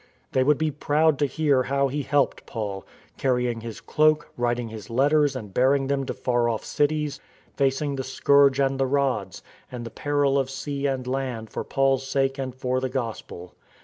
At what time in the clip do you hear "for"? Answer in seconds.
11.51-11.63, 12.55-12.79